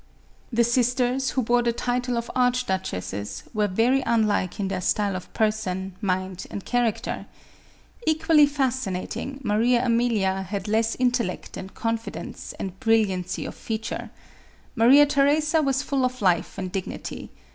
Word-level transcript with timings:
The 0.51 0.63
sisters, 0.63 1.29
who 1.29 1.43
bore 1.43 1.61
the 1.61 1.71
title 1.71 2.17
of 2.17 2.31
archduchesses, 2.35 3.43
were 3.53 3.67
very 3.67 4.01
unlike 4.03 4.59
in 4.59 4.67
their 4.67 4.81
style 4.81 5.15
of 5.15 5.31
person, 5.35 5.93
mind 6.01 6.47
and 6.49 6.65
charac 6.65 7.01
ter. 7.01 7.27
Equally 8.07 8.47
fascinating, 8.47 9.39
Maria 9.43 9.85
Amelia 9.85 10.41
had 10.49 10.67
less 10.67 10.95
intel 10.95 11.27
lect 11.27 11.55
and 11.55 11.75
confidence 11.75 12.55
and 12.59 12.79
brilliancy 12.79 13.45
of 13.45 13.53
feature. 13.53 14.09
Maria 14.75 15.05
Theresa 15.05 15.61
was 15.61 15.83
full 15.83 16.03
of 16.03 16.19
life 16.19 16.57
and 16.57 16.71
dignity. 16.71 17.29